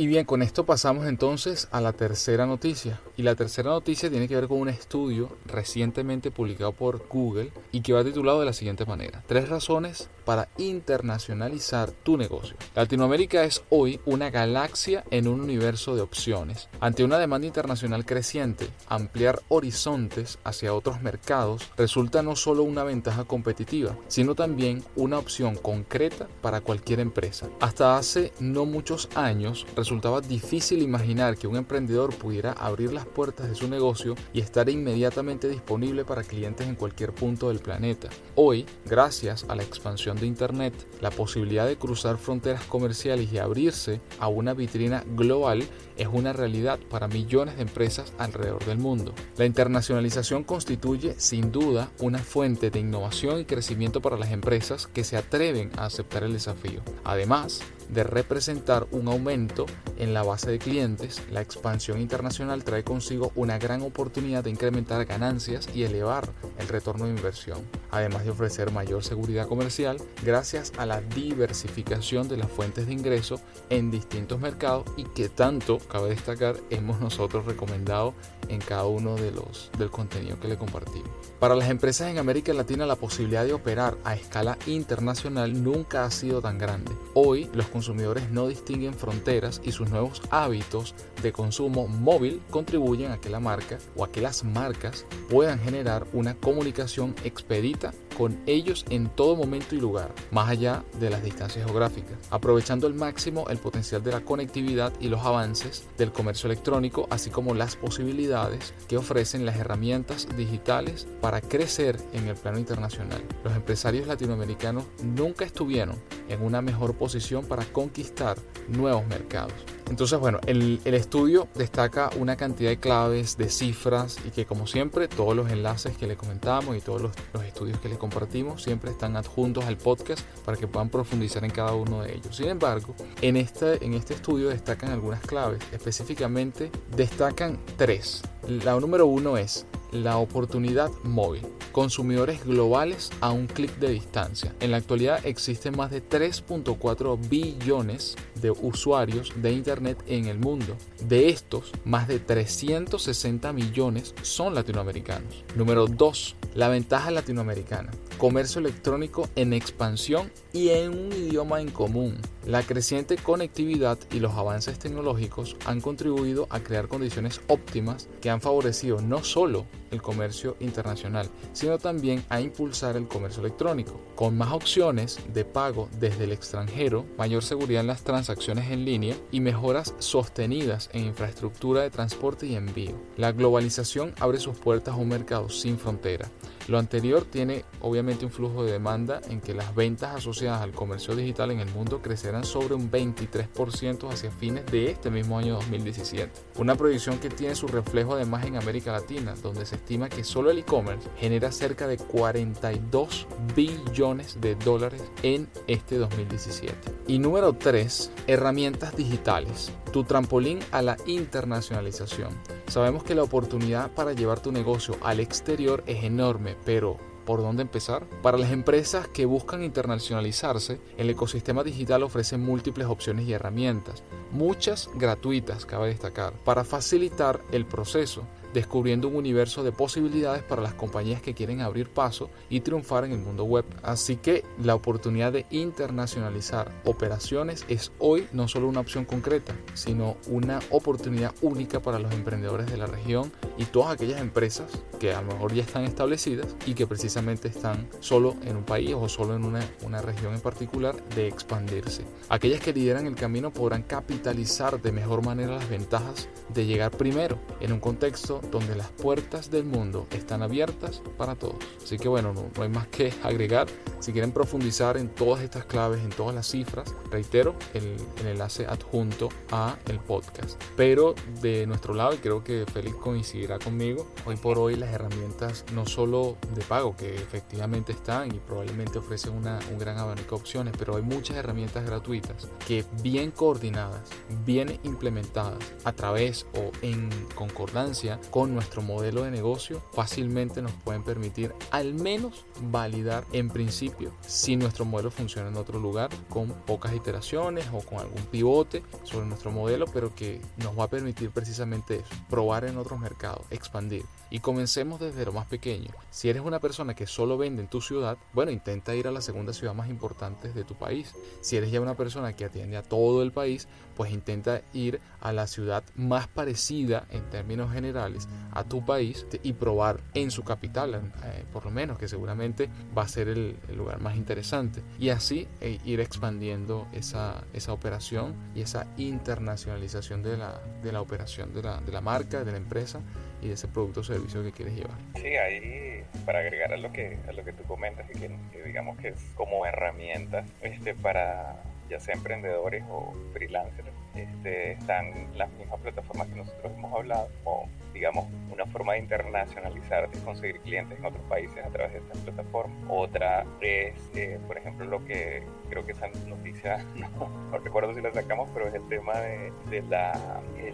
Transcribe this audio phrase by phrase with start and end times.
[0.00, 2.98] Y bien, con esto pasamos entonces a la tercera noticia.
[3.18, 7.82] Y la tercera noticia tiene que ver con un estudio recientemente publicado por Google y
[7.82, 9.22] que va titulado de la siguiente manera.
[9.26, 12.56] Tres razones para internacionalizar tu negocio.
[12.74, 16.70] Latinoamérica es hoy una galaxia en un universo de opciones.
[16.80, 23.24] Ante una demanda internacional creciente, ampliar horizontes hacia otros mercados resulta no solo una ventaja
[23.24, 27.48] competitiva, sino también una opción concreta para cualquier empresa.
[27.60, 33.48] Hasta hace no muchos años, resultaba difícil imaginar que un emprendedor pudiera abrir las puertas
[33.48, 38.08] de su negocio y estar inmediatamente disponible para clientes en cualquier punto del planeta.
[38.36, 44.00] Hoy, gracias a la expansión de Internet, la posibilidad de cruzar fronteras comerciales y abrirse
[44.20, 45.64] a una vitrina global
[45.96, 49.12] es una realidad para millones de empresas alrededor del mundo.
[49.38, 55.02] La internacionalización constituye sin duda una fuente de innovación y crecimiento para las empresas que
[55.02, 56.80] se atreven a aceptar el desafío.
[57.02, 57.60] Además,
[57.92, 59.66] de representar un aumento
[59.98, 65.04] en la base de clientes, la expansión internacional trae consigo una gran oportunidad de incrementar
[65.04, 67.58] ganancias y elevar el retorno de inversión,
[67.90, 73.40] además de ofrecer mayor seguridad comercial gracias a la diversificación de las fuentes de ingreso
[73.68, 78.14] en distintos mercados y que tanto, cabe destacar, hemos nosotros recomendado
[78.48, 81.10] en cada uno de los del contenido que le compartimos.
[81.38, 86.10] Para las empresas en América Latina la posibilidad de operar a escala internacional nunca ha
[86.10, 86.92] sido tan grande.
[87.14, 93.18] Hoy los consumidores no distinguen fronteras y sus nuevos hábitos de consumo móvil contribuyen a
[93.18, 98.84] que la marca o a que las marcas puedan generar una comunicación expedita con ellos
[98.90, 103.56] en todo momento y lugar, más allá de las distancias geográficas, aprovechando al máximo el
[103.56, 108.98] potencial de la conectividad y los avances del comercio electrónico, así como las posibilidades que
[108.98, 113.22] ofrecen las herramientas digitales para crecer en el plano internacional.
[113.42, 115.96] Los empresarios latinoamericanos nunca estuvieron
[116.28, 118.36] en una mejor posición para conquistar
[118.68, 119.54] nuevos mercados.
[119.90, 125.08] Entonces, bueno, el, estudio destaca una cantidad de claves, de cifras y que como siempre
[125.08, 127.12] todos los enlaces que le comentamos y todos los,
[127.44, 131.74] estudios que le compartimos siempre están adjuntos al podcast para que puedan profundizar en cada
[131.74, 132.36] uno de ellos.
[132.36, 138.22] Sin embargo, en este, en este estudio destacan algunas claves, específicamente destacan tres.
[138.46, 141.44] La número uno es la oportunidad móvil.
[141.72, 144.54] Consumidores globales a un clic de distancia.
[144.60, 150.76] En la actualidad existen más de 3.4 billones de usuarios de Internet en el mundo.
[151.06, 155.44] De estos, más de 360 millones son latinoamericanos.
[155.54, 156.36] Número 2.
[156.54, 157.90] La ventaja latinoamericana.
[158.18, 162.16] Comercio electrónico en expansión y en un idioma en común.
[162.46, 168.40] La creciente conectividad y los avances tecnológicos han contribuido a crear condiciones óptimas que han
[168.40, 174.00] favorecido no solo el comercio internacional, sino también a impulsar el comercio electrónico.
[174.14, 179.16] Con más opciones de pago desde el extranjero, mayor seguridad en las transacciones en línea
[179.30, 182.94] y mejoras sostenidas en infraestructura de transporte y envío.
[183.16, 186.30] La globalización abre sus puertas a un mercado sin frontera.
[186.68, 191.14] Lo anterior tiene obviamente un flujo de demanda en que las ventas asociadas al comercio
[191.14, 196.30] digital en el mundo crecerán sobre un 23% hacia fines de este mismo año 2017.
[196.58, 200.50] Una proyección que tiene su reflejo además en América Latina, donde se estima que solo
[200.50, 206.74] el e-commerce genera cerca de 42 billones de dólares en este 2017.
[207.06, 212.30] Y número 3, herramientas digitales, tu trampolín a la internacionalización.
[212.66, 217.62] Sabemos que la oportunidad para llevar tu negocio al exterior es enorme, pero ¿Por dónde
[217.62, 218.06] empezar?
[218.22, 224.88] Para las empresas que buscan internacionalizarse, el ecosistema digital ofrece múltiples opciones y herramientas, muchas
[224.94, 231.22] gratuitas, cabe destacar, para facilitar el proceso descubriendo un universo de posibilidades para las compañías
[231.22, 233.64] que quieren abrir paso y triunfar en el mundo web.
[233.82, 240.16] Así que la oportunidad de internacionalizar operaciones es hoy no solo una opción concreta, sino
[240.28, 245.22] una oportunidad única para los emprendedores de la región y todas aquellas empresas que a
[245.22, 249.34] lo mejor ya están establecidas y que precisamente están solo en un país o solo
[249.34, 252.04] en una, una región en particular de expandirse.
[252.28, 257.38] Aquellas que lideran el camino podrán capitalizar de mejor manera las ventajas de llegar primero
[257.60, 261.56] en un contexto donde las puertas del mundo están abiertas para todos.
[261.82, 263.66] Así que bueno, no, hay más que agregar.
[264.00, 268.66] Si quieren profundizar en todas estas claves, en todas las cifras, reitero el, el enlace
[268.66, 270.60] adjunto a el podcast.
[270.76, 275.64] Pero de nuestro lado, y creo que Félix coincidirá conmigo, hoy por hoy las herramientas
[275.74, 280.40] no solo de pago, que efectivamente están y probablemente ofrecen una, un gran abanico de
[280.40, 284.08] opciones, pero hay muchas herramientas gratuitas que bien coordinadas,
[284.44, 291.02] bien implementadas a través o en concordancia con nuestro modelo de negocio fácilmente nos pueden
[291.02, 296.94] permitir al menos validar en principio si nuestro modelo funciona en otro lugar con pocas
[296.94, 301.96] iteraciones o con algún pivote sobre nuestro modelo, pero que nos va a permitir precisamente
[301.96, 304.04] eso, probar en otros mercados, expandir.
[304.30, 305.90] Y comencemos desde lo más pequeño.
[306.10, 309.20] Si eres una persona que solo vende en tu ciudad, bueno, intenta ir a la
[309.20, 311.14] segunda ciudad más importante de tu país.
[311.40, 313.66] Si eres ya una persona que atiende a todo el país,
[313.96, 318.19] pues intenta ir a la ciudad más parecida en términos generales
[318.52, 323.02] a tu país y probar en su capital, eh, por lo menos, que seguramente va
[323.02, 324.82] a ser el, lugar más interesante.
[324.98, 331.00] Y así eh, ir expandiendo esa, esa operación y esa internacionalización de la, de la
[331.00, 333.00] operación de la, de la marca, de la empresa
[333.42, 334.96] y de ese producto o servicio que quieres llevar.
[335.14, 338.30] Sí, ahí para agregar a lo que, a lo que tú comentas y que,
[338.64, 343.88] digamos que es como herramienta este, para ya sea emprendedores o freelancers,
[344.22, 350.10] este, están las mismas plataformas que nosotros hemos hablado, o digamos una forma de internacionalizar,
[350.10, 352.76] de conseguir clientes en otros países a través de estas plataformas.
[352.88, 358.12] Otra es, eh, por ejemplo, lo que creo que esa noticia, no, recuerdo si la
[358.12, 359.82] sacamos, pero es el tema de, eh,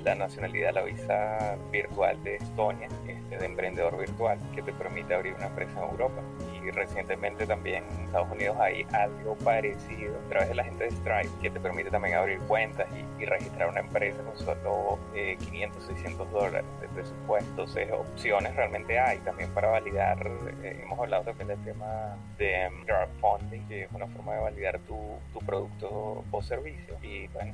[0.05, 5.35] la, nacionalidad, la visa virtual de Estonia, este, de emprendedor virtual, que te permite abrir
[5.35, 6.23] una empresa en Europa.
[6.65, 10.91] Y recientemente también en Estados Unidos hay algo parecido a través de la gente de
[10.91, 15.83] Stripe, que te permite también abrir cuentas y, y registrar una empresa con solo 500,
[15.83, 17.51] eh, 600 dólares de presupuesto.
[17.51, 20.27] Entonces, opciones realmente hay también para validar.
[20.63, 24.97] Eh, hemos hablado también del tema de crowdfunding, que es una forma de validar tu,
[25.33, 26.97] tu producto o servicio.
[27.03, 27.53] Y bueno,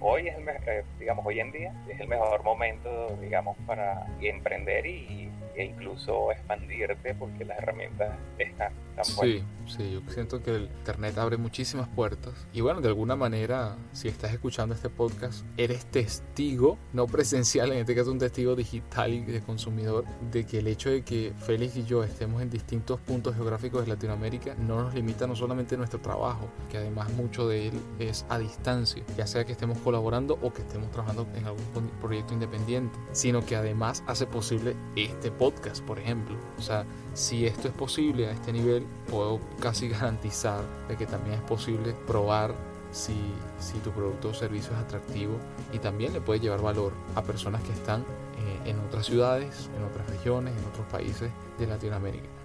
[0.00, 4.86] hoy es el, eh, digamos, hoy en día es el mejor momento, digamos, para emprender
[4.86, 9.04] y, e incluso expandirte porque las herramientas están tan.
[9.04, 12.34] Sí, sí, yo siento que el Internet abre muchísimas puertas.
[12.52, 17.78] Y bueno, de alguna manera, si estás escuchando este podcast, eres testigo, no presencial, en
[17.78, 21.76] este caso un testigo digital y de consumidor, de que el hecho de que Félix
[21.76, 26.00] y yo estemos en distintos puntos geográficos de Latinoamérica no nos limita no solamente nuestro
[26.00, 30.52] trabajo, que además mucho de él es a distancia, ya sea que estemos colaborando o
[30.52, 35.98] que estemos trabajando en algún proyecto independiente, sino que además hace posible este podcast, por
[35.98, 36.36] ejemplo.
[36.58, 41.36] O sea, si esto es posible a este nivel, puedo casi garantizar de que también
[41.36, 42.54] es posible probar
[42.90, 43.16] si,
[43.58, 45.36] si tu producto o servicio es atractivo
[45.72, 49.82] y también le puede llevar valor a personas que están eh, en otras ciudades, en
[49.84, 52.43] otras regiones, en otros países de Latinoamérica.